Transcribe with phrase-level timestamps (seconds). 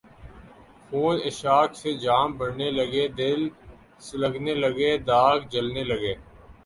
[0.87, 3.41] خون عشاق سے جام بھرنے لگے دل
[4.07, 6.13] سلگنے لگے داغ جلنے لگے